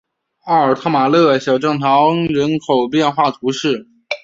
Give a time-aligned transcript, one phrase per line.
[0.45, 3.85] 奥尔特马勒小教堂人口变化图示